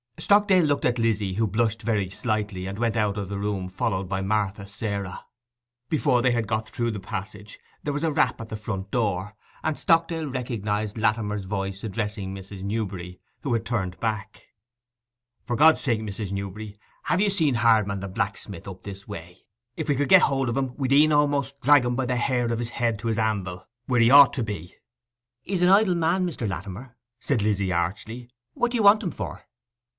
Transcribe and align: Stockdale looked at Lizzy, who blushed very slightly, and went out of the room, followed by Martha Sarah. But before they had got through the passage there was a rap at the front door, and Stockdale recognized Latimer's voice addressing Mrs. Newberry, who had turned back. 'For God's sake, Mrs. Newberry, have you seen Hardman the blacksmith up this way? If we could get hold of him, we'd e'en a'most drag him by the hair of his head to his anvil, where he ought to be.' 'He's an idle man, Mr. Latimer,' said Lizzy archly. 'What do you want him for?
Stockdale 0.17 0.63
looked 0.65 0.85
at 0.85 0.97
Lizzy, 0.99 1.33
who 1.35 1.47
blushed 1.47 1.81
very 1.81 2.09
slightly, 2.09 2.65
and 2.67 2.77
went 2.77 2.95
out 2.95 3.17
of 3.17 3.27
the 3.27 3.39
room, 3.39 3.67
followed 3.69 4.07
by 4.07 4.21
Martha 4.21 4.67
Sarah. 4.67 5.25
But 5.25 5.89
before 5.89 6.21
they 6.21 6.31
had 6.31 6.47
got 6.47 6.69
through 6.69 6.91
the 6.91 6.99
passage 6.99 7.59
there 7.83 7.93
was 7.93 8.03
a 8.03 8.11
rap 8.11 8.39
at 8.41 8.49
the 8.49 8.57
front 8.57 8.91
door, 8.91 9.35
and 9.63 9.77
Stockdale 9.77 10.27
recognized 10.27 10.97
Latimer's 10.97 11.45
voice 11.45 11.83
addressing 11.83 12.33
Mrs. 12.33 12.63
Newberry, 12.63 13.19
who 13.41 13.53
had 13.53 13.65
turned 13.65 13.99
back. 13.99 14.43
'For 15.43 15.55
God's 15.55 15.81
sake, 15.81 16.01
Mrs. 16.01 16.31
Newberry, 16.31 16.79
have 17.03 17.21
you 17.21 17.29
seen 17.29 17.55
Hardman 17.55 17.99
the 17.99 18.07
blacksmith 18.07 18.67
up 18.67 18.83
this 18.83 19.07
way? 19.07 19.39
If 19.75 19.87
we 19.89 19.95
could 19.95 20.09
get 20.09 20.23
hold 20.23 20.49
of 20.49 20.57
him, 20.57 20.75
we'd 20.77 20.93
e'en 20.93 21.11
a'most 21.11 21.61
drag 21.61 21.83
him 21.85 21.95
by 21.95 22.05
the 22.05 22.15
hair 22.17 22.51
of 22.51 22.59
his 22.59 22.69
head 22.69 22.97
to 22.99 23.07
his 23.07 23.19
anvil, 23.19 23.67
where 23.85 23.99
he 24.01 24.09
ought 24.09 24.33
to 24.33 24.43
be.' 24.43 24.75
'He's 25.41 25.61
an 25.63 25.69
idle 25.69 25.95
man, 25.95 26.27
Mr. 26.27 26.47
Latimer,' 26.47 26.95
said 27.19 27.41
Lizzy 27.41 27.71
archly. 27.71 28.29
'What 28.53 28.71
do 28.71 28.77
you 28.77 28.83
want 28.83 29.03
him 29.03 29.11
for? 29.11 29.43